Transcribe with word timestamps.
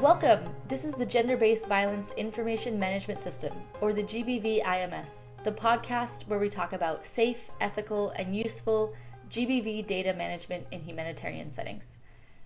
Welcome! 0.00 0.42
This 0.66 0.86
is 0.86 0.94
the 0.94 1.04
Gender 1.04 1.36
Based 1.36 1.68
Violence 1.68 2.12
Information 2.12 2.78
Management 2.78 3.20
System, 3.20 3.52
or 3.82 3.92
the 3.92 4.02
GBV 4.02 4.64
IMS, 4.64 5.26
the 5.44 5.52
podcast 5.52 6.26
where 6.26 6.38
we 6.38 6.48
talk 6.48 6.72
about 6.72 7.04
safe, 7.04 7.50
ethical, 7.60 8.08
and 8.08 8.34
useful 8.34 8.94
GBV 9.28 9.86
data 9.86 10.14
management 10.14 10.66
in 10.70 10.80
humanitarian 10.80 11.50
settings. 11.50 11.98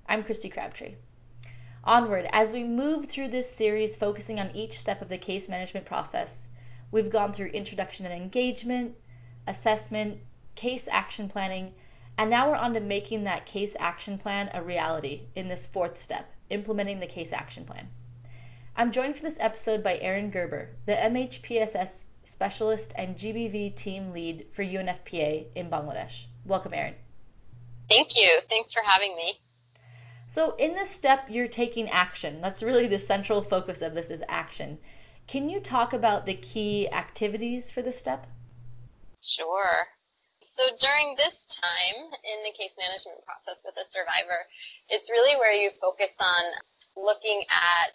I'm 0.08 0.24
Christy 0.24 0.48
Crabtree. 0.48 0.96
Onward, 1.84 2.28
as 2.32 2.52
we 2.52 2.64
move 2.64 3.06
through 3.06 3.28
this 3.28 3.48
series 3.48 3.96
focusing 3.96 4.40
on 4.40 4.50
each 4.52 4.76
step 4.76 5.00
of 5.00 5.08
the 5.08 5.16
case 5.16 5.48
management 5.48 5.86
process, 5.86 6.48
we've 6.90 7.08
gone 7.08 7.30
through 7.30 7.50
introduction 7.50 8.04
and 8.04 8.20
engagement, 8.20 8.96
assessment, 9.46 10.18
case 10.56 10.88
action 10.90 11.28
planning, 11.28 11.72
and 12.18 12.30
now 12.30 12.50
we're 12.50 12.56
on 12.56 12.74
to 12.74 12.80
making 12.80 13.22
that 13.24 13.46
case 13.46 13.76
action 13.78 14.18
plan 14.18 14.50
a 14.54 14.60
reality 14.60 15.28
in 15.36 15.46
this 15.46 15.68
fourth 15.68 15.96
step, 16.00 16.28
implementing 16.50 17.00
the 17.00 17.06
case 17.06 17.32
action 17.32 17.64
plan. 17.64 17.88
I'm 18.76 18.92
joined 18.92 19.16
for 19.16 19.22
this 19.22 19.38
episode 19.40 19.82
by 19.82 19.98
Erin 19.98 20.30
Gerber, 20.30 20.70
the 20.86 20.94
MHPSS 20.94 22.04
specialist 22.22 22.92
and 22.96 23.16
GBV 23.16 23.74
team 23.76 24.12
lead 24.12 24.46
for 24.52 24.64
UNFPA 24.64 25.46
in 25.54 25.70
Bangladesh. 25.70 26.24
Welcome, 26.44 26.74
Erin. 26.74 26.94
Thank 27.88 28.16
you. 28.16 28.40
Thanks 28.48 28.72
for 28.72 28.82
having 28.82 29.14
me. 29.16 29.38
So, 30.26 30.56
in 30.56 30.72
this 30.72 30.90
step, 30.90 31.26
you're 31.28 31.48
taking 31.48 31.90
action. 31.90 32.40
That's 32.40 32.62
really 32.62 32.86
the 32.86 32.98
central 32.98 33.42
focus 33.42 33.82
of 33.82 33.94
this 33.94 34.10
is 34.10 34.24
action. 34.28 34.78
Can 35.26 35.48
you 35.48 35.60
talk 35.60 35.92
about 35.92 36.26
the 36.26 36.34
key 36.34 36.90
activities 36.90 37.70
for 37.70 37.82
this 37.82 37.98
step? 37.98 38.26
Sure. 39.22 39.86
So 40.54 40.62
during 40.78 41.18
this 41.18 41.50
time 41.50 42.14
in 42.22 42.38
the 42.46 42.54
case 42.54 42.70
management 42.78 43.26
process 43.26 43.66
with 43.66 43.74
a 43.74 43.82
survivor, 43.90 44.46
it's 44.86 45.10
really 45.10 45.34
where 45.34 45.50
you 45.50 45.74
focus 45.82 46.14
on 46.22 46.44
looking 46.94 47.42
at 47.50 47.90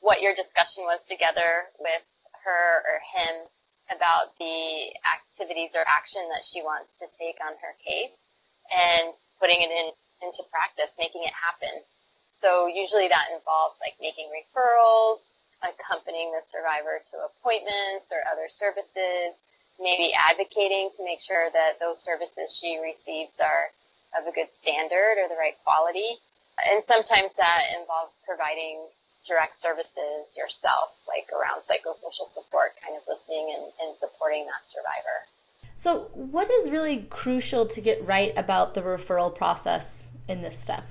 what 0.00 0.24
your 0.24 0.32
discussion 0.32 0.88
was 0.88 1.04
together 1.04 1.68
with 1.76 2.00
her 2.48 2.80
or 2.88 2.96
him 3.12 3.44
about 3.92 4.32
the 4.40 4.88
activities 5.04 5.76
or 5.76 5.84
action 5.84 6.24
that 6.32 6.40
she 6.40 6.64
wants 6.64 6.96
to 6.96 7.04
take 7.12 7.36
on 7.44 7.60
her 7.60 7.76
case 7.76 8.24
and 8.72 9.12
putting 9.36 9.60
it 9.60 9.68
in 9.68 9.92
into 10.24 10.48
practice, 10.48 10.96
making 10.96 11.28
it 11.28 11.36
happen. 11.36 11.84
So 12.32 12.72
usually 12.72 13.12
that 13.12 13.28
involves 13.36 13.76
like 13.84 14.00
making 14.00 14.32
referrals, 14.32 15.36
accompanying 15.60 16.32
the 16.32 16.40
survivor 16.40 17.04
to 17.12 17.28
appointments 17.28 18.08
or 18.08 18.24
other 18.32 18.48
services, 18.48 19.36
maybe 19.82 20.12
advocating 20.14 20.90
to 20.96 21.04
make 21.04 21.20
sure 21.20 21.50
that 21.52 21.78
those 21.80 22.02
services 22.02 22.54
she 22.54 22.78
receives 22.82 23.40
are 23.40 23.70
of 24.18 24.26
a 24.26 24.32
good 24.32 24.52
standard 24.52 25.18
or 25.18 25.28
the 25.28 25.38
right 25.38 25.56
quality. 25.64 26.18
And 26.58 26.84
sometimes 26.86 27.32
that 27.36 27.62
involves 27.78 28.18
providing 28.24 28.86
direct 29.26 29.56
services 29.56 30.36
yourself, 30.36 30.90
like 31.08 31.28
around 31.32 31.62
psychosocial 31.62 32.28
support, 32.28 32.72
kind 32.82 32.96
of 32.96 33.02
listening 33.08 33.54
and, 33.56 33.72
and 33.80 33.96
supporting 33.96 34.46
that 34.46 34.66
survivor. 34.66 35.26
So, 35.74 36.10
what 36.14 36.50
is 36.50 36.70
really 36.70 37.06
crucial 37.08 37.66
to 37.66 37.80
get 37.80 38.06
right 38.06 38.32
about 38.36 38.74
the 38.74 38.82
referral 38.82 39.34
process 39.34 40.12
in 40.28 40.42
this 40.42 40.58
step? 40.58 40.84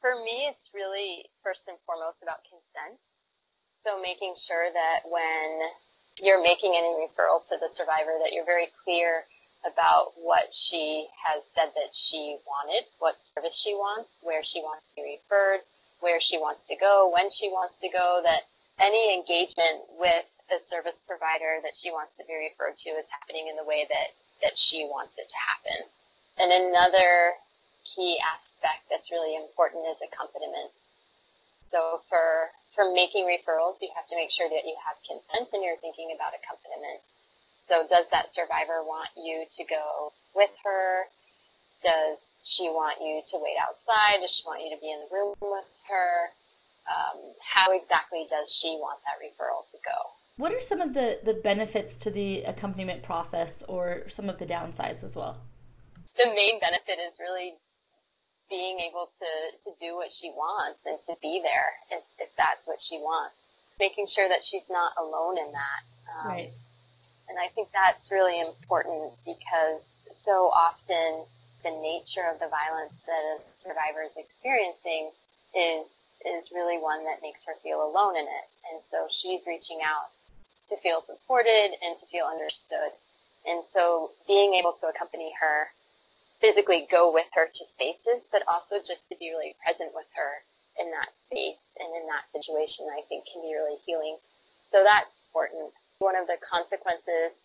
For 0.00 0.14
me, 0.14 0.46
it's 0.48 0.70
really 0.72 1.24
first 1.42 1.68
and 1.68 1.76
foremost 1.84 2.22
about 2.22 2.44
consent. 2.44 3.00
So, 3.76 4.00
making 4.00 4.34
sure 4.38 4.68
that 4.72 5.00
when 5.10 5.68
you're 6.20 6.42
making 6.42 6.74
any 6.76 7.06
referrals 7.06 7.48
to 7.48 7.56
the 7.60 7.68
survivor, 7.68 8.18
that 8.22 8.32
you're 8.32 8.44
very 8.44 8.68
clear 8.84 9.24
about 9.66 10.12
what 10.16 10.48
she 10.52 11.06
has 11.24 11.42
said 11.44 11.70
that 11.74 11.92
she 11.92 12.36
wanted, 12.46 12.84
what 12.98 13.20
service 13.20 13.56
she 13.56 13.74
wants, 13.74 14.18
where 14.22 14.42
she 14.44 14.60
wants 14.60 14.88
to 14.88 14.94
be 14.96 15.18
referred, 15.18 15.60
where 16.00 16.20
she 16.20 16.38
wants 16.38 16.64
to 16.64 16.76
go, 16.76 17.10
when 17.12 17.30
she 17.30 17.48
wants 17.48 17.76
to 17.76 17.88
go, 17.88 18.20
that 18.22 18.42
any 18.78 19.14
engagement 19.14 19.82
with 19.98 20.24
a 20.54 20.58
service 20.60 21.00
provider 21.06 21.58
that 21.62 21.74
she 21.74 21.90
wants 21.90 22.16
to 22.16 22.24
be 22.24 22.34
referred 22.34 22.76
to 22.78 22.90
is 22.90 23.08
happening 23.10 23.48
in 23.48 23.56
the 23.56 23.64
way 23.64 23.86
that 23.88 24.14
that 24.40 24.56
she 24.56 24.86
wants 24.86 25.18
it 25.18 25.28
to 25.28 25.34
happen. 25.34 25.88
And 26.38 26.52
another 26.52 27.34
key 27.84 28.16
aspect 28.22 28.86
that's 28.88 29.10
really 29.10 29.34
important 29.34 29.82
is 29.90 29.98
accompaniment. 29.98 30.70
So 31.70 32.00
for 32.08 32.50
for 32.74 32.94
making 32.94 33.26
referrals, 33.26 33.82
you 33.82 33.90
have 33.96 34.06
to 34.08 34.16
make 34.16 34.30
sure 34.30 34.48
that 34.48 34.64
you 34.64 34.76
have 34.86 34.96
consent 35.02 35.50
and 35.52 35.64
you're 35.64 35.80
thinking 35.82 36.14
about 36.14 36.32
accompaniment. 36.32 37.02
So 37.58 37.84
does 37.88 38.06
that 38.12 38.32
survivor 38.32 38.82
want 38.82 39.10
you 39.16 39.44
to 39.50 39.64
go 39.64 40.12
with 40.34 40.50
her? 40.64 41.04
Does 41.82 42.34
she 42.42 42.64
want 42.70 42.98
you 43.00 43.20
to 43.30 43.36
wait 43.42 43.56
outside? 43.60 44.22
Does 44.22 44.30
she 44.30 44.42
want 44.46 44.62
you 44.62 44.70
to 44.74 44.80
be 44.80 44.90
in 44.90 45.00
the 45.00 45.10
room 45.14 45.34
with 45.40 45.68
her? 45.88 46.30
Um, 46.88 47.20
how 47.44 47.76
exactly 47.76 48.26
does 48.30 48.50
she 48.50 48.78
want 48.80 49.00
that 49.04 49.20
referral 49.20 49.68
to 49.70 49.76
go? 49.84 49.98
What 50.38 50.52
are 50.52 50.62
some 50.62 50.80
of 50.80 50.94
the, 50.94 51.18
the 51.24 51.34
benefits 51.34 51.96
to 51.98 52.10
the 52.10 52.42
accompaniment 52.44 53.02
process 53.02 53.62
or 53.68 54.08
some 54.08 54.28
of 54.28 54.38
the 54.38 54.46
downsides 54.46 55.02
as 55.04 55.16
well? 55.16 55.36
The 56.16 56.26
main 56.26 56.60
benefit 56.60 56.98
is 57.06 57.18
really 57.20 57.54
being 58.50 58.80
able 58.80 59.10
to, 59.18 59.70
to 59.70 59.76
do 59.78 59.96
what 59.96 60.12
she 60.12 60.30
wants 60.30 60.86
and 60.86 60.98
to 61.06 61.14
be 61.20 61.40
there 61.42 61.72
if, 61.90 62.04
if 62.18 62.30
that's 62.36 62.66
what 62.66 62.80
she 62.80 62.96
wants. 62.96 63.54
Making 63.78 64.06
sure 64.06 64.28
that 64.28 64.44
she's 64.44 64.68
not 64.70 64.92
alone 64.98 65.38
in 65.38 65.52
that. 65.52 65.82
Um, 66.10 66.28
right. 66.28 66.52
And 67.28 67.38
I 67.38 67.48
think 67.54 67.68
that's 67.72 68.10
really 68.10 68.40
important 68.40 69.12
because 69.24 69.98
so 70.10 70.50
often 70.50 71.24
the 71.62 71.70
nature 71.70 72.24
of 72.32 72.40
the 72.40 72.48
violence 72.48 72.96
that 73.06 73.22
a 73.36 73.42
survivor 73.58 74.02
is 74.02 74.16
experiencing 74.16 75.10
is 75.54 76.08
is 76.26 76.50
really 76.50 76.78
one 76.78 77.04
that 77.04 77.22
makes 77.22 77.44
her 77.44 77.54
feel 77.62 77.84
alone 77.84 78.16
in 78.16 78.24
it. 78.24 78.46
And 78.72 78.82
so 78.82 79.06
she's 79.10 79.46
reaching 79.46 79.78
out 79.84 80.10
to 80.68 80.76
feel 80.82 81.00
supported 81.00 81.70
and 81.82 81.96
to 81.98 82.06
feel 82.06 82.26
understood. 82.26 82.90
And 83.46 83.64
so 83.64 84.10
being 84.26 84.54
able 84.54 84.72
to 84.72 84.86
accompany 84.86 85.32
her, 85.40 85.68
physically 86.40 86.86
go 86.90 87.12
with 87.12 87.26
her 87.34 87.48
to 87.50 87.64
spaces, 87.64 88.26
but 88.30 88.42
also 88.46 88.78
just 88.78 89.08
to 89.08 89.16
be 89.18 89.30
really 89.30 89.54
present 89.62 89.90
with 89.94 90.06
her 90.14 90.42
in 90.78 90.90
that 90.94 91.10
space 91.18 91.74
and 91.78 91.90
in 91.98 92.06
that 92.06 92.30
situation, 92.30 92.86
I 92.94 93.02
think 93.10 93.26
can 93.26 93.42
be 93.42 93.54
really 93.54 93.78
healing. 93.84 94.16
So 94.62 94.86
that's 94.86 95.26
important. 95.26 95.74
One 95.98 96.14
of 96.14 96.30
the 96.30 96.38
consequences 96.38 97.42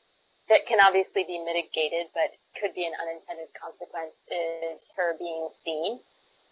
that 0.50 0.68
can 0.68 0.78
obviously 0.78 1.24
be 1.24 1.42
mitigated, 1.42 2.14
but 2.14 2.38
could 2.60 2.76
be 2.76 2.86
an 2.86 2.94
unintended 3.02 3.50
consequence, 3.58 4.14
is 4.30 4.86
her 4.94 5.18
being 5.18 5.50
seen 5.50 5.98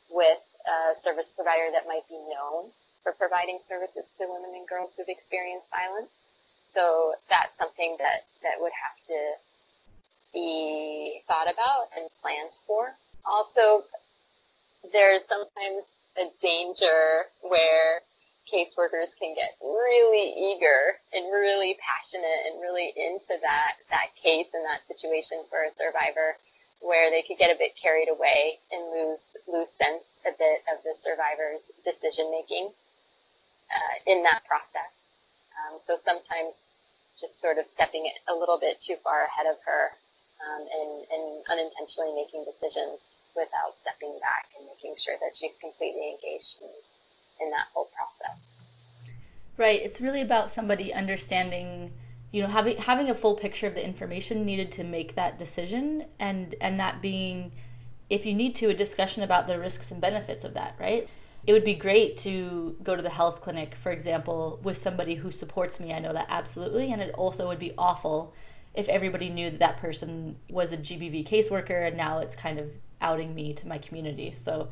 with 0.09 0.41
a 0.65 0.95
service 0.95 1.29
provider 1.35 1.69
that 1.71 1.85
might 1.85 2.07
be 2.09 2.17
known 2.33 2.73
for 3.03 3.13
providing 3.13 3.59
services 3.61 4.11
to 4.17 4.25
women 4.25 4.57
and 4.57 4.67
girls 4.67 4.95
who've 4.95 5.09
experienced 5.09 5.69
violence. 5.69 6.25
So 6.65 7.13
that's 7.29 7.57
something 7.57 7.97
that, 7.99 8.25
that 8.41 8.57
would 8.57 8.73
have 8.73 8.97
to 9.11 9.17
be 10.33 11.21
thought 11.27 11.51
about 11.51 11.89
and 11.97 12.09
planned 12.21 12.55
for. 12.67 12.93
Also, 13.25 13.83
there's 14.91 15.23
sometimes 15.25 15.85
a 16.17 16.27
danger 16.41 17.25
where 17.41 18.01
caseworkers 18.51 19.15
can 19.17 19.33
get 19.33 19.55
really 19.61 20.33
eager 20.35 20.99
and 21.13 21.31
really 21.31 21.77
passionate 21.79 22.51
and 22.51 22.61
really 22.61 22.91
into 22.97 23.39
that, 23.41 23.75
that 23.89 24.11
case 24.21 24.49
and 24.53 24.65
that 24.65 24.85
situation 24.87 25.39
for 25.49 25.63
a 25.63 25.71
survivor 25.71 26.35
where 26.81 27.11
they 27.11 27.21
could 27.21 27.37
get 27.37 27.53
a 27.53 27.57
bit 27.57 27.71
carried 27.81 28.09
away 28.09 28.57
and 28.71 28.81
lose 28.91 29.37
lose 29.47 29.69
sense 29.69 30.19
a 30.25 30.31
bit 30.37 30.65
of 30.73 30.83
the 30.83 30.93
survivor's 30.95 31.69
decision 31.83 32.31
making 32.31 32.69
uh, 33.69 34.11
in 34.11 34.23
that 34.23 34.41
process. 34.47 35.13
Um, 35.61 35.77
so 35.79 35.95
sometimes 35.95 36.67
just 37.19 37.39
sort 37.39 37.57
of 37.59 37.67
stepping 37.67 38.09
a 38.27 38.33
little 38.33 38.57
bit 38.59 38.81
too 38.81 38.95
far 39.03 39.25
ahead 39.25 39.45
of 39.45 39.57
her 39.65 39.91
um, 40.47 40.61
and, 40.61 40.91
and 41.11 41.43
unintentionally 41.49 42.13
making 42.15 42.43
decisions 42.43 43.17
without 43.35 43.77
stepping 43.77 44.17
back 44.19 44.49
and 44.57 44.67
making 44.67 44.95
sure 44.97 45.15
that 45.21 45.35
she's 45.35 45.57
completely 45.59 46.15
engaged 46.15 46.57
in, 46.61 47.45
in 47.45 47.51
that 47.51 47.67
whole 47.73 47.89
process. 47.95 48.37
Right. 49.57 49.81
It's 49.81 50.01
really 50.01 50.21
about 50.21 50.49
somebody 50.49 50.93
understanding, 50.93 51.91
you 52.31 52.41
know, 52.41 52.47
having 52.47 52.77
having 52.77 53.09
a 53.09 53.15
full 53.15 53.35
picture 53.35 53.67
of 53.67 53.75
the 53.75 53.85
information 53.85 54.45
needed 54.45 54.71
to 54.73 54.83
make 54.83 55.15
that 55.15 55.37
decision, 55.37 56.05
and 56.19 56.55
and 56.61 56.79
that 56.79 57.01
being, 57.01 57.51
if 58.09 58.25
you 58.25 58.33
need 58.33 58.55
to, 58.55 58.69
a 58.69 58.73
discussion 58.73 59.23
about 59.23 59.47
the 59.47 59.59
risks 59.59 59.91
and 59.91 60.01
benefits 60.01 60.43
of 60.43 60.55
that. 60.55 60.75
Right 60.79 61.07
it 61.45 61.53
would 61.53 61.63
be 61.63 61.73
great 61.73 62.17
to 62.17 62.75
go 62.83 62.95
to 62.95 63.01
the 63.01 63.09
health 63.09 63.41
clinic, 63.41 63.73
for 63.75 63.91
example, 63.91 64.59
with 64.61 64.77
somebody 64.77 65.15
who 65.15 65.31
supports 65.31 65.79
me. 65.79 65.91
I 65.93 65.99
know 65.99 66.13
that 66.13 66.27
absolutely. 66.29 66.91
And 66.91 67.01
it 67.01 67.15
also 67.15 67.47
would 67.47 67.59
be 67.59 67.73
awful 67.77 68.33
if 68.73 68.87
everybody 68.87 69.29
knew 69.29 69.49
that 69.49 69.59
that 69.59 69.77
person 69.77 70.35
was 70.49 70.71
a 70.71 70.77
GBV 70.77 71.27
caseworker 71.27 71.87
and 71.87 71.97
now 71.97 72.19
it's 72.19 72.35
kind 72.35 72.59
of 72.59 72.69
outing 73.01 73.33
me 73.33 73.53
to 73.53 73.67
my 73.67 73.77
community. 73.77 74.31
So 74.33 74.69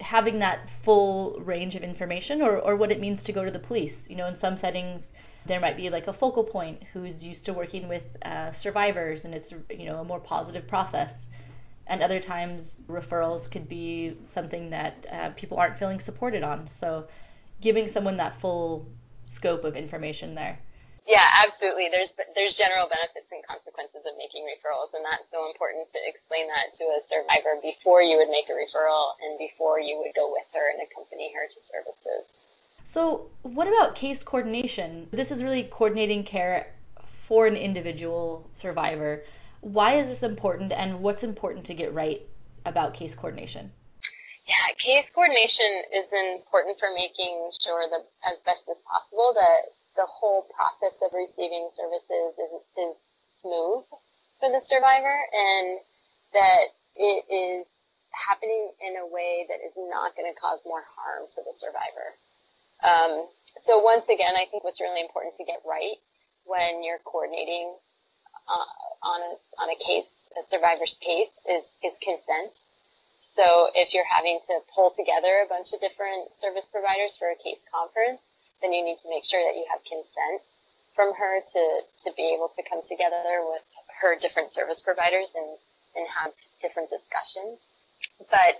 having 0.00 0.38
that 0.38 0.70
full 0.70 1.40
range 1.40 1.74
of 1.74 1.82
information 1.82 2.40
or, 2.40 2.56
or 2.58 2.76
what 2.76 2.92
it 2.92 3.00
means 3.00 3.24
to 3.24 3.32
go 3.32 3.44
to 3.44 3.50
the 3.50 3.58
police. 3.58 4.08
You 4.08 4.16
know, 4.16 4.26
in 4.26 4.36
some 4.36 4.56
settings, 4.56 5.12
there 5.46 5.58
might 5.58 5.76
be 5.76 5.90
like 5.90 6.06
a 6.06 6.12
focal 6.12 6.44
point 6.44 6.84
who's 6.92 7.24
used 7.24 7.46
to 7.46 7.52
working 7.52 7.88
with 7.88 8.04
uh, 8.22 8.52
survivors 8.52 9.24
and 9.24 9.34
it's, 9.34 9.52
you 9.70 9.86
know, 9.86 10.00
a 10.00 10.04
more 10.04 10.20
positive 10.20 10.68
process 10.68 11.26
and 11.88 12.02
other 12.02 12.20
times 12.20 12.82
referrals 12.86 13.50
could 13.50 13.68
be 13.68 14.16
something 14.24 14.70
that 14.70 15.06
uh, 15.10 15.30
people 15.30 15.58
aren't 15.58 15.74
feeling 15.74 16.00
supported 16.00 16.42
on. 16.42 16.66
So 16.66 17.08
giving 17.60 17.88
someone 17.88 18.18
that 18.18 18.34
full 18.34 18.86
scope 19.24 19.64
of 19.64 19.74
information 19.74 20.34
there. 20.34 20.58
Yeah, 21.08 21.24
absolutely. 21.42 21.88
There's 21.90 22.12
there's 22.34 22.52
general 22.52 22.86
benefits 22.86 23.32
and 23.32 23.40
consequences 23.40 24.04
of 24.04 24.12
making 24.20 24.44
referrals, 24.44 24.92
and 24.92 25.02
that's 25.02 25.32
so 25.32 25.48
important 25.48 25.88
to 25.88 25.98
explain 26.04 26.48
that 26.48 26.76
to 26.76 26.84
a 26.84 27.00
survivor 27.00 27.56
before 27.62 28.02
you 28.02 28.18
would 28.18 28.28
make 28.28 28.50
a 28.50 28.52
referral 28.52 29.16
and 29.24 29.38
before 29.38 29.80
you 29.80 29.96
would 30.04 30.14
go 30.14 30.30
with 30.30 30.44
her 30.52 30.68
and 30.68 30.84
accompany 30.84 31.32
her 31.32 31.48
to 31.48 31.60
services. 31.64 32.44
So, 32.84 33.30
what 33.40 33.68
about 33.68 33.94
case 33.94 34.22
coordination? 34.22 35.08
This 35.10 35.30
is 35.30 35.42
really 35.42 35.62
coordinating 35.62 36.24
care 36.24 36.66
for 37.08 37.46
an 37.46 37.56
individual 37.56 38.46
survivor. 38.52 39.24
Why 39.62 39.94
is 39.94 40.08
this 40.08 40.22
important, 40.22 40.72
and 40.72 41.00
what's 41.00 41.22
important 41.22 41.64
to 41.66 41.74
get 41.74 41.94
right 41.94 42.20
about 42.66 42.92
case 42.92 43.14
coordination? 43.14 43.72
Yeah, 44.46 44.74
case 44.76 45.08
coordination 45.08 45.84
is 45.94 46.12
important 46.12 46.78
for 46.78 46.92
making 46.92 47.50
sure 47.64 47.88
that 47.88 48.04
as 48.28 48.36
best 48.44 48.68
as 48.70 48.76
possible 48.84 49.32
that 49.34 49.72
the 49.98 50.06
whole 50.06 50.46
process 50.54 50.94
of 51.02 51.10
receiving 51.10 51.68
services 51.74 52.38
is, 52.38 52.52
is 52.78 52.96
smooth 53.26 53.82
for 54.38 54.48
the 54.48 54.62
survivor 54.62 55.18
and 55.34 55.82
that 56.32 56.70
it 56.94 57.26
is 57.26 57.66
happening 58.14 58.70
in 58.78 58.94
a 59.02 59.06
way 59.06 59.44
that 59.50 59.58
is 59.66 59.74
not 59.76 60.14
going 60.14 60.30
to 60.30 60.38
cause 60.38 60.62
more 60.64 60.86
harm 60.94 61.26
to 61.34 61.42
the 61.42 61.52
survivor. 61.52 62.14
Um, 62.86 63.26
so 63.58 63.82
once 63.82 64.06
again, 64.08 64.38
I 64.38 64.46
think 64.46 64.62
what's 64.62 64.80
really 64.80 65.02
important 65.02 65.36
to 65.36 65.44
get 65.44 65.58
right 65.66 65.98
when 66.46 66.86
you're 66.86 67.02
coordinating 67.02 67.74
uh, 68.46 68.70
on 69.02 69.20
a 69.20 69.32
on 69.60 69.68
a 69.68 69.78
case, 69.82 70.30
a 70.40 70.44
survivor's 70.46 70.94
case, 71.02 71.34
is 71.50 71.76
is 71.82 71.92
consent. 72.00 72.54
So 73.20 73.68
if 73.74 73.92
you're 73.92 74.08
having 74.08 74.38
to 74.46 74.60
pull 74.74 74.90
together 74.94 75.44
a 75.44 75.48
bunch 75.48 75.74
of 75.74 75.80
different 75.80 76.32
service 76.32 76.68
providers 76.70 77.18
for 77.18 77.28
a 77.28 77.36
case 77.36 77.66
conference, 77.68 78.27
then 78.62 78.72
you 78.72 78.84
need 78.84 78.98
to 78.98 79.08
make 79.08 79.24
sure 79.24 79.40
that 79.40 79.56
you 79.56 79.66
have 79.70 79.80
consent 79.84 80.42
from 80.94 81.14
her 81.14 81.40
to, 81.40 81.62
to 82.04 82.08
be 82.16 82.34
able 82.34 82.50
to 82.50 82.62
come 82.66 82.82
together 82.88 83.46
with 83.46 83.62
her 84.02 84.18
different 84.18 84.52
service 84.52 84.82
providers 84.82 85.30
and, 85.34 85.46
and 85.94 86.06
have 86.10 86.32
different 86.60 86.90
discussions. 86.90 87.62
But 88.30 88.58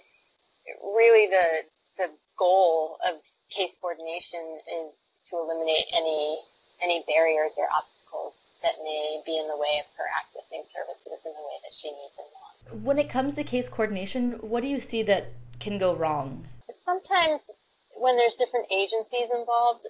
really 0.94 1.26
the, 1.26 1.66
the 1.98 2.08
goal 2.38 2.98
of 3.02 3.18
case 3.50 3.78
coordination 3.80 4.58
is 4.86 4.94
to 5.30 5.36
eliminate 5.36 5.86
any, 5.92 6.38
any 6.82 7.02
barriers 7.06 7.54
or 7.58 7.66
obstacles 7.74 8.42
that 8.62 8.78
may 8.82 9.22
be 9.26 9.38
in 9.38 9.48
the 9.48 9.56
way 9.56 9.82
of 9.82 9.86
her 9.96 10.06
accessing 10.14 10.62
services 10.66 11.26
in 11.26 11.32
the 11.32 11.42
way 11.42 11.58
that 11.64 11.74
she 11.74 11.88
needs 11.88 12.14
and 12.18 12.26
wants. 12.34 12.84
When 12.84 12.98
it 12.98 13.08
comes 13.08 13.34
to 13.36 13.44
case 13.44 13.68
coordination, 13.68 14.32
what 14.40 14.62
do 14.62 14.68
you 14.68 14.80
see 14.80 15.02
that 15.04 15.26
can 15.60 15.78
go 15.78 15.94
wrong? 15.94 16.46
Sometimes 16.70 17.50
when 18.00 18.16
there's 18.16 18.36
different 18.36 18.66
agencies 18.70 19.30
involved, 19.34 19.86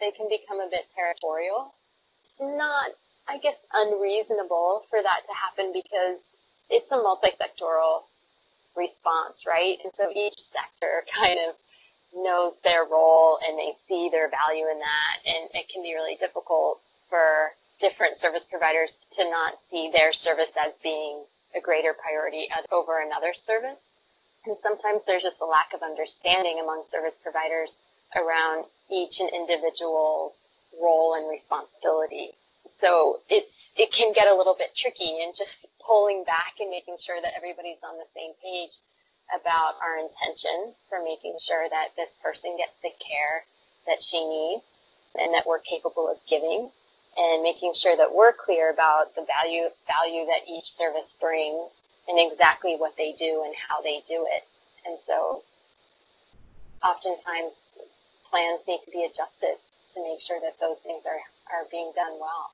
they 0.00 0.10
can 0.10 0.28
become 0.28 0.60
a 0.60 0.70
bit 0.70 0.90
territorial. 0.94 1.74
It's 2.24 2.40
not, 2.40 2.90
I 3.28 3.38
guess, 3.38 3.56
unreasonable 3.72 4.86
for 4.88 5.02
that 5.02 5.24
to 5.26 5.32
happen 5.34 5.72
because 5.72 6.36
it's 6.70 6.90
a 6.92 6.96
multi-sectoral 6.96 8.02
response, 8.76 9.44
right? 9.46 9.78
And 9.84 9.94
so 9.94 10.10
each 10.14 10.38
sector 10.38 11.04
kind 11.14 11.38
of 11.48 11.54
knows 12.14 12.60
their 12.60 12.84
role 12.84 13.38
and 13.46 13.58
they 13.58 13.72
see 13.86 14.08
their 14.10 14.28
value 14.28 14.66
in 14.66 14.78
that. 14.78 15.16
And 15.26 15.48
it 15.54 15.68
can 15.68 15.82
be 15.82 15.94
really 15.94 16.16
difficult 16.16 16.80
for 17.08 17.52
different 17.80 18.16
service 18.16 18.44
providers 18.44 18.96
to 19.12 19.28
not 19.28 19.60
see 19.60 19.90
their 19.92 20.12
service 20.12 20.52
as 20.58 20.74
being 20.82 21.22
a 21.56 21.60
greater 21.60 21.94
priority 21.94 22.48
over 22.70 23.00
another 23.00 23.34
service. 23.34 23.89
And 24.46 24.56
sometimes 24.58 25.02
there's 25.06 25.22
just 25.22 25.40
a 25.42 25.46
lack 25.46 25.72
of 25.74 25.82
understanding 25.82 26.60
among 26.60 26.84
service 26.84 27.16
providers 27.22 27.76
around 28.16 28.64
each 28.90 29.20
and 29.20 29.28
individual's 29.30 30.38
role 30.80 31.14
and 31.14 31.28
responsibility. 31.30 32.32
So 32.66 33.20
it's 33.28 33.72
it 33.76 33.92
can 33.92 34.12
get 34.12 34.28
a 34.28 34.34
little 34.34 34.54
bit 34.54 34.74
tricky 34.74 35.22
and 35.22 35.34
just 35.36 35.66
pulling 35.84 36.24
back 36.24 36.54
and 36.60 36.70
making 36.70 36.96
sure 36.98 37.20
that 37.20 37.34
everybody's 37.36 37.82
on 37.82 37.98
the 37.98 38.06
same 38.14 38.32
page 38.42 38.72
about 39.34 39.74
our 39.82 39.98
intention 39.98 40.74
for 40.88 41.02
making 41.02 41.36
sure 41.38 41.68
that 41.68 41.88
this 41.96 42.16
person 42.22 42.56
gets 42.56 42.76
the 42.78 42.90
care 42.98 43.44
that 43.86 44.02
she 44.02 44.24
needs 44.26 44.82
and 45.18 45.34
that 45.34 45.46
we're 45.46 45.60
capable 45.60 46.08
of 46.08 46.18
giving 46.28 46.70
and 47.16 47.42
making 47.42 47.74
sure 47.74 47.96
that 47.96 48.14
we're 48.14 48.32
clear 48.32 48.70
about 48.70 49.14
the 49.14 49.24
value 49.26 49.68
value 49.86 50.26
that 50.26 50.48
each 50.48 50.70
service 50.70 51.16
brings 51.20 51.82
and 52.10 52.18
exactly 52.18 52.74
what 52.76 52.96
they 52.96 53.12
do 53.12 53.42
and 53.44 53.54
how 53.68 53.80
they 53.80 54.02
do 54.06 54.26
it. 54.30 54.44
And 54.86 55.00
so 55.00 55.42
oftentimes 56.82 57.70
plans 58.28 58.64
need 58.66 58.82
to 58.82 58.90
be 58.90 59.04
adjusted 59.04 59.54
to 59.94 60.02
make 60.02 60.20
sure 60.20 60.40
that 60.40 60.58
those 60.60 60.78
things 60.78 61.04
are, 61.06 61.20
are 61.54 61.64
being 61.70 61.92
done 61.94 62.12
well. 62.20 62.50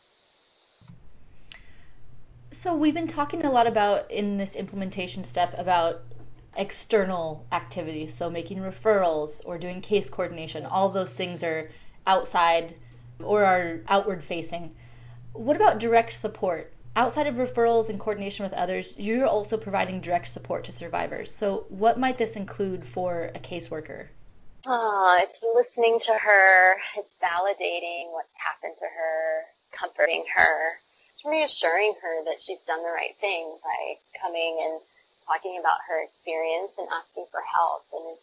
So 2.51 2.75
we've 2.75 2.95
been 2.95 3.07
talking 3.07 3.45
a 3.45 3.51
lot 3.51 3.67
about 3.67 4.11
in 4.11 4.37
this 4.37 4.57
implementation 4.57 5.25
step 5.25 5.55
about 5.59 6.03
external 6.57 7.45
activities, 7.53 8.15
so 8.15 8.31
making 8.31 8.59
referrals 8.59 9.43
or 9.45 9.59
doing 9.59 9.81
case 9.81 10.09
coordination. 10.09 10.65
All 10.65 10.89
those 10.89 11.13
things 11.13 11.43
are 11.43 11.71
outside 12.07 12.75
or 13.23 13.45
are 13.45 13.81
outward 13.89 14.23
facing. 14.23 14.75
What 15.33 15.57
about 15.57 15.79
direct 15.79 16.13
support? 16.13 16.73
Outside 16.97 17.27
of 17.27 17.35
referrals 17.35 17.91
and 17.91 18.01
coordination 18.01 18.45
with 18.45 18.55
others, 18.55 18.95
you're 18.97 19.27
also 19.27 19.59
providing 19.59 20.01
direct 20.01 20.29
support 20.29 20.65
to 20.65 20.73
survivors. 20.73 21.31
So, 21.31 21.67
what 21.69 21.99
might 21.99 22.17
this 22.17 22.37
include 22.37 22.87
for 22.87 23.31
a 23.35 23.39
caseworker? 23.39 24.09
Oh, 24.67 25.19
it's 25.21 25.39
listening 25.43 26.01
to 26.01 26.15
her, 26.15 26.77
it's 26.97 27.15
validating 27.23 28.13
what's 28.13 28.33
happened 28.41 28.79
to 28.79 28.87
her, 28.87 29.45
comforting 29.73 30.25
her, 30.35 30.81
just 31.13 31.27
reassuring 31.27 31.93
her 32.01 32.25
that 32.25 32.41
she's 32.41 32.63
done 32.63 32.83
the 32.83 32.89
right 32.89 33.15
thing 33.21 33.45
by 33.63 34.01
coming 34.19 34.57
and 34.65 34.81
talking 35.21 35.59
about 35.61 35.85
her 35.87 36.03
experience 36.03 36.73
and 36.79 36.89
asking 36.89 37.27
for 37.31 37.43
help. 37.45 37.85
And 37.93 38.17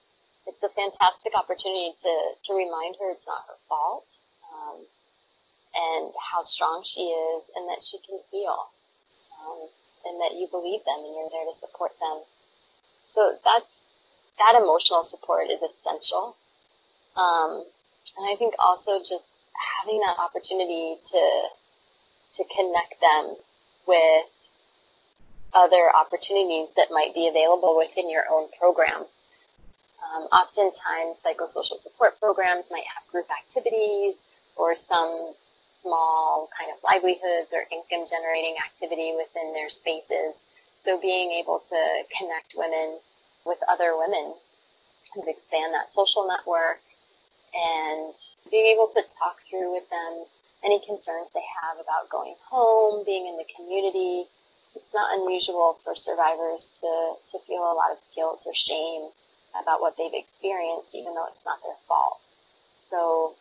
it's 0.47 0.63
a 0.63 0.69
fantastic 0.69 1.37
opportunity 1.37 1.93
to, 2.01 2.11
to 2.45 2.53
remind 2.57 2.95
her 2.99 3.11
it's 3.11 3.27
not 3.27 3.45
her 3.47 3.59
fault 3.69 4.07
um, 4.49 4.81
and 5.75 6.13
how 6.31 6.43
strong 6.43 6.83
she 6.85 7.01
is 7.01 7.49
and 7.55 7.67
that 7.69 7.83
she 7.83 7.97
can 7.99 8.19
heal 8.31 8.69
um, 9.41 9.67
and 10.05 10.21
that 10.21 10.37
you 10.37 10.47
believe 10.51 10.83
them 10.85 10.99
and 10.99 11.13
you're 11.15 11.29
there 11.31 11.45
to 11.51 11.57
support 11.57 11.91
them. 11.99 12.21
So 13.05 13.37
that's 13.43 13.81
that 14.39 14.55
emotional 14.59 15.03
support 15.03 15.49
is 15.49 15.61
essential. 15.61 16.35
Um, 17.15 17.65
and 18.17 18.29
I 18.29 18.35
think 18.35 18.55
also 18.59 18.99
just 18.99 19.45
having 19.79 19.99
that 19.99 20.17
opportunity 20.19 20.97
to 21.11 21.23
to 22.33 22.43
connect 22.55 22.99
them 22.99 23.35
with 23.87 24.25
other 25.53 25.91
opportunities 25.95 26.69
that 26.75 26.87
might 26.89 27.13
be 27.13 27.27
available 27.27 27.77
within 27.77 28.09
your 28.09 28.23
own 28.31 28.49
program. 28.59 29.05
Um, 30.03 30.23
oftentimes, 30.31 31.17
psychosocial 31.23 31.77
support 31.77 32.19
programs 32.19 32.69
might 32.71 32.85
have 32.93 33.07
group 33.11 33.27
activities 33.29 34.25
or 34.55 34.75
some 34.75 35.33
small 35.83 36.49
kind 36.57 36.71
of 36.71 36.79
livelihoods 36.83 37.51
or 37.51 37.67
income 37.67 38.07
generating 38.07 38.55
activity 38.63 39.13
within 39.19 39.51
their 39.53 39.69
spaces. 39.69 40.39
So 40.79 40.99
being 40.99 41.31
able 41.31 41.59
to 41.59 41.79
connect 42.17 42.55
women 42.55 42.99
with 43.45 43.59
other 43.67 43.95
women 43.97 44.33
and 45.15 45.27
expand 45.27 45.73
that 45.73 45.91
social 45.91 46.27
network 46.27 46.79
and 47.53 48.15
being 48.49 48.65
able 48.73 48.87
to 48.95 49.03
talk 49.19 49.37
through 49.49 49.73
with 49.73 49.87
them 49.89 50.25
any 50.63 50.79
concerns 50.87 51.29
they 51.33 51.43
have 51.61 51.77
about 51.77 52.09
going 52.09 52.35
home, 52.49 53.03
being 53.05 53.27
in 53.27 53.37
the 53.37 53.45
community. 53.55 54.25
It's 54.75 54.93
not 54.93 55.13
unusual 55.19 55.77
for 55.83 55.95
survivors 55.95 56.71
to, 56.81 57.13
to 57.31 57.39
feel 57.45 57.61
a 57.61 57.75
lot 57.75 57.91
of 57.91 57.99
guilt 58.15 58.43
or 58.45 58.55
shame 58.55 59.09
about 59.59 59.81
what 59.81 59.95
they've 59.97 60.13
experienced, 60.13 60.95
even 60.95 61.13
though 61.13 61.27
it's 61.27 61.45
not 61.45 61.61
their 61.61 61.77
fault. 61.87 62.19
So, 62.77 63.35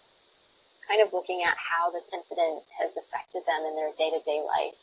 kind 0.92 1.00
of 1.00 1.12
looking 1.12 1.40
at 1.42 1.56
how 1.56 1.90
this 1.90 2.04
incident 2.12 2.60
has 2.76 2.92
affected 3.00 3.40
them 3.48 3.64
in 3.64 3.76
their 3.76 3.92
day 3.96 4.12
to 4.12 4.20
day 4.24 4.44
life 4.44 4.76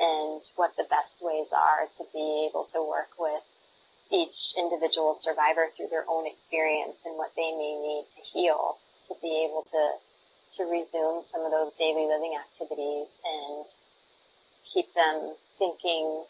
and 0.00 0.42
what 0.56 0.74
the 0.76 0.86
best 0.90 1.22
ways 1.22 1.54
are 1.54 1.86
to 1.94 2.02
be 2.12 2.48
able 2.50 2.64
to 2.64 2.82
work 2.82 3.14
with 3.18 3.42
each 4.10 4.54
individual 4.58 5.14
survivor 5.14 5.70
through 5.76 5.86
their 5.88 6.04
own 6.10 6.26
experience 6.26 7.06
and 7.06 7.14
what 7.14 7.30
they 7.36 7.54
may 7.54 7.78
need 7.78 8.04
to 8.10 8.20
heal 8.20 8.78
to 9.06 9.14
be 9.22 9.46
able 9.46 9.62
to 9.62 9.90
to 10.56 10.64
resume 10.64 11.22
some 11.22 11.42
of 11.42 11.50
those 11.50 11.72
daily 11.74 12.06
living 12.06 12.34
activities 12.34 13.18
and 13.24 13.66
keep 14.64 14.92
them 14.94 15.34
thinking 15.58 16.24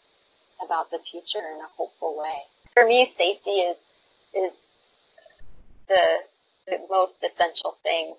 about 0.63 0.89
the 0.89 0.99
future 0.99 1.45
in 1.53 1.61
a 1.61 1.69
hopeful 1.77 2.17
way. 2.17 2.41
For 2.73 2.85
me, 2.85 3.11
safety 3.17 3.51
is 3.51 3.85
is 4.33 4.77
the, 5.87 6.21
the 6.67 6.79
most 6.89 7.23
essential 7.23 7.77
thing. 7.83 8.15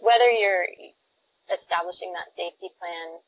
Whether 0.00 0.30
you're 0.30 0.66
establishing 1.52 2.12
that 2.12 2.34
safety 2.34 2.68
plan, 2.78 3.18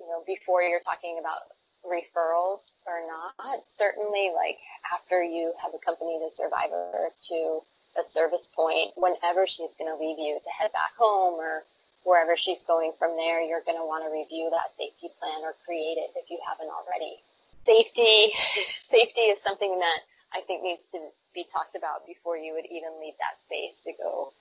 you 0.00 0.06
know, 0.06 0.22
before 0.26 0.62
you're 0.62 0.80
talking 0.80 1.18
about 1.20 1.52
referrals 1.84 2.74
or 2.86 3.00
not. 3.06 3.66
Certainly, 3.66 4.32
like 4.34 4.58
after 4.92 5.22
you 5.22 5.52
have 5.62 5.72
accompanied 5.74 6.24
a 6.26 6.30
survivor 6.30 7.10
to 7.28 7.60
a 7.98 8.04
service 8.04 8.48
point 8.48 8.92
whenever 8.96 9.46
she's 9.46 9.74
going 9.76 9.90
to 9.90 9.98
leave 9.98 10.18
you 10.18 10.38
to 10.42 10.50
head 10.50 10.72
back 10.72 10.94
home 10.96 11.40
or 11.40 11.64
wherever 12.04 12.36
she's 12.36 12.64
going 12.64 12.92
from 12.98 13.16
there, 13.16 13.40
you're 13.40 13.64
going 13.64 13.76
to 13.76 13.84
want 13.84 14.04
to 14.04 14.10
review 14.12 14.48
that 14.50 14.70
safety 14.76 15.08
plan 15.18 15.42
or 15.42 15.54
create 15.64 15.98
it 15.98 16.10
if 16.16 16.30
you 16.30 16.38
haven't 16.46 16.70
already. 16.70 17.20
Safety, 17.66 18.32
safety 18.90 19.32
is 19.32 19.42
something 19.42 19.78
that 19.78 20.00
I 20.32 20.40
think 20.42 20.62
needs 20.62 20.84
to 20.92 21.00
be 21.34 21.44
talked 21.44 21.74
about 21.74 22.06
before 22.06 22.36
you 22.36 22.54
would 22.54 22.66
even 22.70 23.00
leave 23.00 23.14
that 23.20 23.40
space 23.40 23.80
to 23.82 23.92
go 23.92 24.32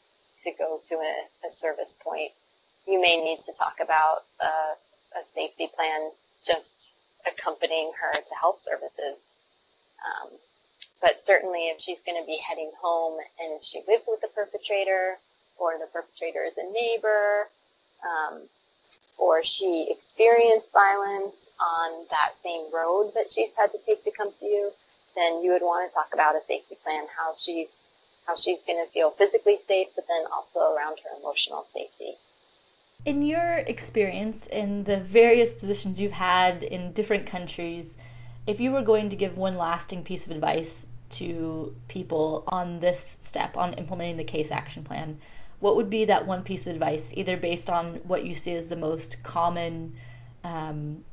to 0.44 0.52
go 0.58 0.80
to 0.90 0.96
a, 0.96 1.48
a 1.48 1.52
service 1.52 1.96
point. 2.04 2.32
You 2.88 3.02
may 3.02 3.18
need 3.18 3.40
to 3.46 3.54
talk 3.54 3.78
about 3.82 4.24
a 5.16 5.26
safety 5.26 5.70
plan 5.76 6.12
just 6.46 6.94
accompanying 7.28 7.92
her 8.00 8.12
to 8.12 8.36
health 8.40 8.62
services. 8.62 9.36
Um, 10.06 10.32
but 11.02 11.24
certainly, 11.24 11.68
if 11.70 11.82
she's 11.82 12.02
going 12.04 12.22
to 12.22 12.26
be 12.26 12.40
heading 12.48 12.72
home 12.82 13.20
and 13.40 13.64
she 13.64 13.82
lives 13.88 14.06
with 14.08 14.22
the 14.22 14.28
perpetrator, 14.30 15.18
or 15.58 15.78
the 15.80 15.88
perpetrator 15.88 16.44
is 16.46 16.58
a 16.58 16.72
neighbor, 16.72 17.48
um, 18.04 18.42
or 19.18 19.44
she 19.44 19.88
experienced 19.90 20.72
violence 20.72 21.50
on 21.60 22.06
that 22.10 22.36
same 22.36 22.74
road 22.74 23.12
that 23.16 23.30
she's 23.30 23.52
had 23.58 23.72
to 23.72 23.78
take 23.80 24.04
to 24.04 24.12
come 24.12 24.32
to 24.40 24.46
you, 24.46 24.72
then 25.16 25.42
you 25.42 25.52
would 25.52 25.62
want 25.62 25.90
to 25.90 25.94
talk 25.94 26.10
about 26.14 26.36
a 26.36 26.42
safety 26.42 26.76
plan, 26.84 27.06
how 27.18 27.34
she's 27.38 27.79
how 28.30 28.36
she's 28.36 28.62
going 28.62 28.84
to 28.86 28.92
feel 28.92 29.10
physically 29.10 29.58
safe, 29.66 29.88
but 29.96 30.06
then 30.08 30.24
also 30.32 30.60
around 30.60 31.00
her 31.04 31.20
emotional 31.20 31.64
safety. 31.64 32.14
In 33.06 33.24
your 33.24 33.56
experience 33.56 34.46
in 34.46 34.84
the 34.84 35.00
various 35.00 35.54
positions 35.56 36.00
you've 36.00 36.12
had 36.12 36.62
in 36.62 36.92
different 36.92 37.26
countries, 37.26 37.98
if 38.46 38.60
you 38.60 38.72
were 38.72 38.84
going 38.84 39.10
to 39.10 39.16
give 39.16 39.38
one 39.38 39.58
lasting 39.58 40.04
piece 40.04 40.28
of 40.28 40.32
advice 40.32 40.86
to 41.12 41.76
people 41.88 42.44
on 42.48 42.80
this 42.80 43.00
step, 43.00 43.58
on 43.58 43.74
implementing 43.74 44.18
the 44.18 44.24
case 44.24 44.52
action 44.52 44.84
plan, 44.84 45.18
what 45.60 45.76
would 45.78 45.90
be 45.90 46.06
that 46.06 46.28
one 46.28 46.44
piece 46.44 46.68
of 46.68 46.74
advice, 46.74 47.12
either 47.16 47.36
based 47.36 47.70
on 47.70 47.96
what 48.08 48.26
you 48.26 48.36
see 48.36 48.54
as 48.54 48.68
the 48.68 48.76
most 48.76 49.24
common 49.24 49.96
um, 50.44 51.04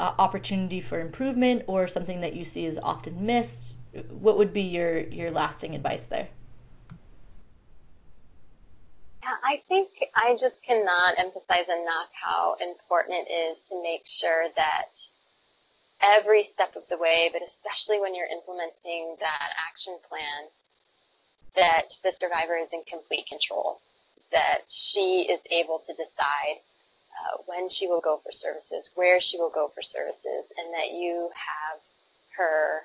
opportunity 0.00 0.80
for 0.80 1.00
improvement 1.00 1.62
or 1.68 1.86
something 1.86 2.22
that 2.22 2.34
you 2.34 2.44
see 2.44 2.64
is 2.64 2.78
often 2.78 3.26
missed? 3.26 3.76
What 4.10 4.38
would 4.38 4.52
be 4.52 4.62
your, 4.62 4.98
your 4.98 5.30
lasting 5.30 5.76
advice 5.76 6.06
there? 6.06 6.26
Yeah, 9.24 9.30
I 9.44 9.60
think 9.68 9.90
I 10.16 10.36
just 10.40 10.62
cannot 10.62 11.18
emphasize 11.18 11.68
enough 11.68 12.08
how 12.12 12.56
important 12.60 13.28
it 13.28 13.30
is 13.30 13.60
to 13.68 13.82
make 13.82 14.06
sure 14.06 14.48
that 14.56 14.88
every 16.00 16.48
step 16.50 16.74
of 16.76 16.88
the 16.88 16.96
way, 16.96 17.28
but 17.30 17.42
especially 17.46 18.00
when 18.00 18.14
you're 18.14 18.26
implementing 18.26 19.16
that 19.20 19.50
action 19.68 19.98
plan, 20.08 20.48
that 21.56 21.98
the 22.02 22.10
survivor 22.10 22.56
is 22.56 22.72
in 22.72 22.82
complete 22.88 23.26
control, 23.26 23.80
that 24.32 24.62
she 24.68 25.28
is 25.28 25.42
able 25.50 25.78
to 25.86 25.92
decide 25.92 26.64
uh, 27.12 27.36
when 27.44 27.68
she 27.68 27.86
will 27.86 28.00
go 28.00 28.20
for 28.24 28.32
services, 28.32 28.88
where 28.94 29.20
she 29.20 29.36
will 29.36 29.50
go 29.50 29.70
for 29.74 29.82
services, 29.82 30.50
and 30.56 30.72
that 30.72 30.90
you 30.92 31.30
have 31.36 31.80
her 32.38 32.80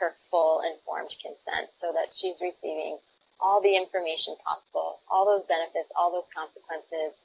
her 0.00 0.14
full 0.30 0.62
informed 0.62 1.14
consent 1.20 1.68
so 1.76 1.92
that 1.92 2.14
she's 2.14 2.40
receiving 2.40 2.96
all 3.40 3.60
the 3.60 3.76
information 3.76 4.36
possible, 4.44 5.00
all 5.10 5.24
those 5.26 5.46
benefits, 5.46 5.90
all 5.98 6.12
those 6.12 6.28
consequences. 6.34 7.16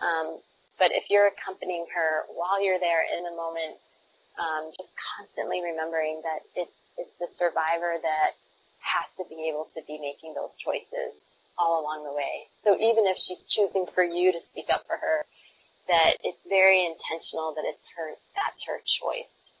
Um, 0.00 0.38
but 0.78 0.90
if 0.92 1.10
you're 1.10 1.28
accompanying 1.28 1.86
her 1.94 2.24
while 2.34 2.62
you're 2.62 2.80
there 2.80 3.02
in 3.06 3.22
the 3.22 3.30
moment, 3.30 3.78
um, 4.38 4.70
just 4.76 4.94
constantly 5.16 5.62
remembering 5.62 6.20
that 6.24 6.40
it's 6.56 6.90
it's 6.98 7.14
the 7.14 7.28
survivor 7.28 7.98
that 8.02 8.34
has 8.80 9.14
to 9.16 9.24
be 9.28 9.48
able 9.48 9.66
to 9.74 9.82
be 9.86 9.98
making 9.98 10.34
those 10.34 10.54
choices 10.56 11.34
all 11.58 11.82
along 11.82 12.04
the 12.04 12.12
way. 12.12 12.46
So 12.54 12.74
even 12.74 13.06
if 13.06 13.18
she's 13.18 13.44
choosing 13.44 13.86
for 13.86 14.02
you 14.02 14.32
to 14.32 14.40
speak 14.42 14.66
up 14.70 14.86
for 14.86 14.96
her, 14.96 15.24
that 15.88 16.14
it's 16.22 16.42
very 16.48 16.84
intentional 16.84 17.54
that 17.54 17.64
it's 17.64 17.84
her 17.96 18.14
that's 18.34 18.64
her 18.66 18.78
choice. 18.84 19.52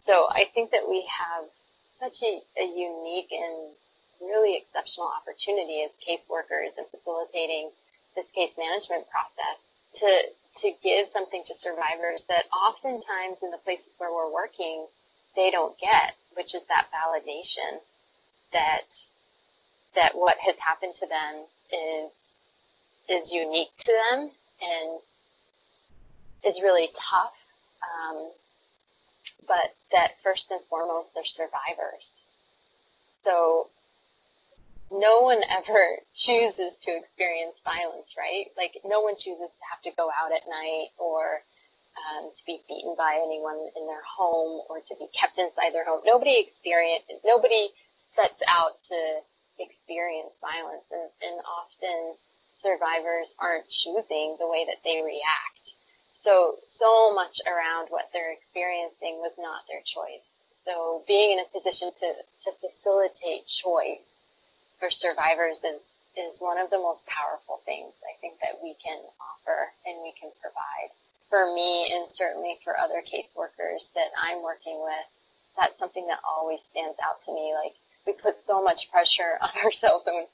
So 0.00 0.26
I 0.30 0.44
think 0.54 0.70
that 0.70 0.88
we 0.88 1.06
have 1.08 1.44
such 1.88 2.22
a, 2.22 2.40
a 2.60 2.64
unique 2.64 3.32
and 3.32 3.74
really 4.20 4.56
exceptional 4.56 5.08
opportunity 5.08 5.82
as 5.82 5.92
caseworkers 6.02 6.76
and 6.78 6.86
facilitating 6.90 7.70
this 8.16 8.30
case 8.30 8.54
management 8.58 9.04
process 9.10 9.58
to 9.94 10.22
to 10.56 10.72
give 10.82 11.08
something 11.10 11.42
to 11.46 11.54
survivors 11.54 12.24
that 12.28 12.44
oftentimes 12.50 13.38
in 13.42 13.50
the 13.50 13.58
places 13.58 13.94
where 13.98 14.12
we're 14.12 14.32
working 14.32 14.86
they 15.36 15.50
don't 15.50 15.78
get, 15.78 16.16
which 16.34 16.54
is 16.54 16.64
that 16.64 16.88
validation 16.92 17.78
that 18.52 19.04
that 19.94 20.12
what 20.14 20.36
has 20.38 20.58
happened 20.58 20.94
to 20.94 21.06
them 21.06 21.44
is 21.72 22.42
is 23.08 23.32
unique 23.32 23.74
to 23.78 23.92
them 24.10 24.30
and 24.62 25.00
is 26.44 26.60
really 26.60 26.88
tough. 26.88 27.34
Um, 27.82 28.30
but 29.46 29.74
that 29.92 30.20
first 30.22 30.50
and 30.50 30.60
foremost, 30.68 31.14
they're 31.14 31.24
survivors. 31.24 32.22
So 33.22 33.68
no 34.90 35.20
one 35.20 35.42
ever 35.48 36.00
chooses 36.14 36.78
to 36.82 36.96
experience 36.96 37.56
violence, 37.64 38.14
right? 38.16 38.46
Like 38.56 38.80
no 38.84 39.00
one 39.00 39.16
chooses 39.16 39.52
to 39.56 39.64
have 39.70 39.82
to 39.84 39.92
go 39.96 40.08
out 40.08 40.32
at 40.32 40.48
night 40.48 40.90
or 40.98 41.42
um, 41.98 42.30
to 42.30 42.42
be 42.46 42.62
beaten 42.68 42.94
by 42.96 43.18
anyone 43.20 43.58
in 43.76 43.86
their 43.86 44.04
home 44.04 44.62
or 44.70 44.80
to 44.80 44.94
be 44.98 45.08
kept 45.12 45.38
inside 45.38 45.74
their 45.74 45.84
home. 45.84 46.02
Nobody 46.04 46.38
experience, 46.38 47.04
nobody 47.24 47.68
sets 48.14 48.40
out 48.48 48.82
to 48.84 48.98
experience 49.58 50.34
violence, 50.40 50.86
and, 50.90 51.10
and 51.22 51.36
often 51.42 52.14
survivors 52.54 53.34
aren't 53.38 53.68
choosing 53.68 54.36
the 54.38 54.46
way 54.46 54.66
that 54.66 54.82
they 54.84 55.02
react. 55.02 55.74
So, 56.14 56.58
so 56.62 57.14
much 57.14 57.38
around 57.46 57.90
what 57.90 58.10
they're 58.12 58.32
experiencing 58.32 59.18
was 59.22 59.38
not 59.38 59.62
their 59.70 59.82
choice. 59.82 60.42
So, 60.50 61.02
being 61.06 61.38
in 61.38 61.38
a 61.38 61.48
position 61.54 61.90
to, 61.94 62.08
to 62.46 62.50
facilitate 62.58 63.46
choice 63.46 64.17
for 64.78 64.90
survivors 64.90 65.64
is, 65.64 65.82
is 66.16 66.38
one 66.38 66.58
of 66.58 66.70
the 66.70 66.78
most 66.78 67.06
powerful 67.06 67.60
things 67.64 67.94
I 68.02 68.14
think 68.20 68.38
that 68.40 68.62
we 68.62 68.74
can 68.82 68.98
offer 69.20 69.70
and 69.86 70.02
we 70.02 70.12
can 70.18 70.30
provide. 70.40 70.90
For 71.30 71.52
me, 71.52 71.92
and 71.92 72.08
certainly 72.08 72.56
for 72.64 72.78
other 72.78 73.04
caseworkers 73.04 73.92
that 73.92 74.10
I'm 74.16 74.42
working 74.42 74.80
with, 74.80 75.06
that's 75.58 75.78
something 75.78 76.06
that 76.06 76.20
always 76.24 76.62
stands 76.62 76.96
out 77.04 77.20
to 77.26 77.34
me. 77.34 77.52
Like, 77.52 77.74
we 78.06 78.14
put 78.14 78.40
so 78.40 78.62
much 78.64 78.90
pressure 78.90 79.36
on 79.42 79.50
ourselves 79.62 80.06
in, 80.06 80.24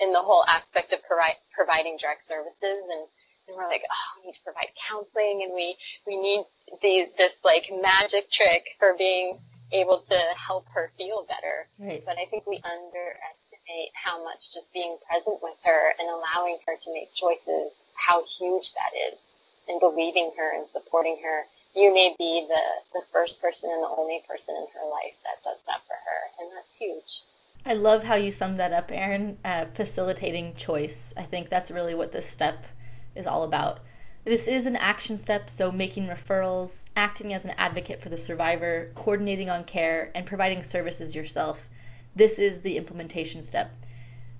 in 0.00 0.12
the 0.12 0.20
whole 0.20 0.44
aspect 0.46 0.92
of 0.92 1.00
provi- 1.04 1.40
providing 1.56 1.96
direct 1.96 2.26
services 2.26 2.84
and 2.90 3.08
and 3.48 3.56
we're 3.56 3.66
like, 3.66 3.82
oh, 3.82 4.20
we 4.20 4.26
need 4.26 4.34
to 4.34 4.44
provide 4.44 4.68
counseling, 4.88 5.42
and 5.42 5.52
we 5.52 5.76
we 6.06 6.16
need 6.16 6.44
the 6.80 7.06
this 7.18 7.32
like 7.44 7.66
magic 7.82 8.30
trick 8.30 8.64
for 8.78 8.94
being 8.96 9.38
able 9.72 9.98
to 9.98 10.18
help 10.36 10.66
her 10.74 10.92
feel 10.96 11.26
better. 11.28 11.66
Right. 11.78 12.02
But 12.04 12.18
I 12.18 12.26
think 12.26 12.46
we 12.46 12.60
underestimate 12.62 13.51
how 13.94 14.22
much 14.22 14.52
just 14.52 14.72
being 14.72 14.96
present 15.08 15.38
with 15.42 15.56
her 15.64 15.92
and 15.98 16.08
allowing 16.08 16.58
her 16.66 16.76
to 16.76 16.92
make 16.92 17.14
choices, 17.14 17.72
how 17.94 18.24
huge 18.38 18.72
that 18.74 18.92
is, 19.12 19.22
and 19.68 19.80
believing 19.80 20.30
her 20.36 20.56
and 20.56 20.68
supporting 20.68 21.18
her. 21.22 21.42
You 21.74 21.94
may 21.94 22.14
be 22.18 22.46
the, 22.48 22.98
the 22.98 23.04
first 23.12 23.40
person 23.40 23.70
and 23.70 23.82
the 23.82 23.88
only 23.96 24.22
person 24.28 24.54
in 24.56 24.66
her 24.74 24.88
life 24.90 25.16
that 25.24 25.42
does 25.42 25.62
that 25.66 25.80
for 25.86 25.94
her, 25.94 26.20
and 26.40 26.50
that's 26.54 26.74
huge. 26.74 27.22
I 27.64 27.74
love 27.74 28.02
how 28.02 28.16
you 28.16 28.30
summed 28.30 28.58
that 28.60 28.72
up, 28.72 28.90
Erin. 28.90 29.38
Uh, 29.44 29.66
facilitating 29.72 30.54
choice. 30.54 31.14
I 31.16 31.22
think 31.22 31.48
that's 31.48 31.70
really 31.70 31.94
what 31.94 32.12
this 32.12 32.28
step 32.28 32.66
is 33.14 33.26
all 33.26 33.44
about. 33.44 33.80
This 34.24 34.48
is 34.48 34.66
an 34.66 34.76
action 34.76 35.16
step, 35.16 35.48
so 35.48 35.72
making 35.72 36.08
referrals, 36.08 36.84
acting 36.94 37.32
as 37.32 37.44
an 37.44 37.54
advocate 37.58 38.00
for 38.00 38.08
the 38.08 38.16
survivor, 38.16 38.90
coordinating 38.94 39.48
on 39.48 39.64
care, 39.64 40.10
and 40.14 40.26
providing 40.26 40.62
services 40.62 41.14
yourself. 41.14 41.68
This 42.14 42.38
is 42.38 42.60
the 42.60 42.76
implementation 42.76 43.42
step. 43.42 43.74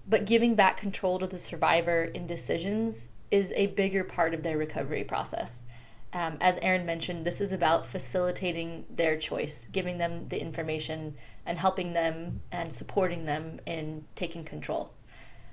But 0.07 0.27
giving 0.27 0.57
back 0.57 0.77
control 0.77 1.19
to 1.21 1.27
the 1.27 1.39
survivor 1.39 2.05
in 2.05 2.27
decisions 2.27 3.11
is 3.31 3.53
a 3.57 3.69
bigger 3.69 4.05
part 4.05 4.35
of 4.35 4.43
their 4.43 4.59
recovery 4.59 5.05
process. 5.05 5.65
Um, 6.13 6.37
as 6.43 6.59
Erin 6.59 6.85
mentioned, 6.85 7.25
this 7.25 7.41
is 7.41 7.53
about 7.53 7.87
facilitating 7.87 8.85
their 8.91 9.17
choice, 9.17 9.67
giving 9.73 9.97
them 9.97 10.29
the 10.29 10.39
information, 10.39 11.17
and 11.47 11.59
helping 11.59 11.95
them 11.95 12.43
and 12.53 12.73
supporting 12.73 13.25
them 13.25 13.61
in 13.65 14.05
taking 14.15 14.45
control. 14.45 14.93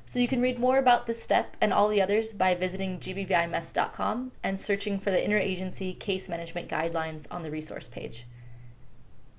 So 0.06 0.20
you 0.20 0.28
can 0.28 0.42
read 0.42 0.60
more 0.60 0.78
about 0.78 1.06
this 1.06 1.22
step 1.22 1.56
and 1.62 1.72
all 1.72 1.88
the 1.88 2.02
others 2.02 2.34
by 2.34 2.56
visiting 2.56 3.00
gbvims.com 3.00 4.32
and 4.44 4.60
searching 4.60 5.00
for 5.00 5.12
the 5.12 5.18
Interagency 5.18 5.98
Case 5.98 6.28
Management 6.28 6.68
Guidelines 6.68 7.28
on 7.32 7.44
the 7.44 7.52
resource 7.52 7.88
page. 7.88 8.26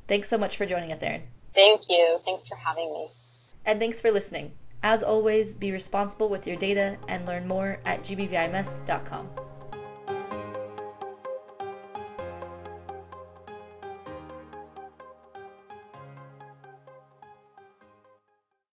Thanks 0.06 0.28
so 0.28 0.38
much 0.38 0.56
for 0.56 0.64
joining 0.64 0.92
us, 0.92 1.02
Erin. 1.02 1.22
Thank 1.54 1.88
you. 1.88 2.20
Thanks 2.24 2.46
for 2.46 2.54
having 2.54 2.92
me. 2.92 3.08
And 3.66 3.78
thanks 3.78 4.00
for 4.00 4.10
listening. 4.10 4.52
As 4.82 5.02
always, 5.02 5.54
be 5.54 5.72
responsible 5.72 6.28
with 6.28 6.46
your 6.46 6.56
data 6.56 6.96
and 7.08 7.26
learn 7.26 7.46
more 7.46 7.78
at 7.84 8.02
gbvims.com. 8.02 9.49